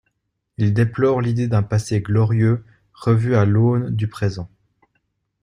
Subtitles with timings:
[0.57, 4.49] Il déplore l'idée d'un passé glorieux revu à l'aune du présent.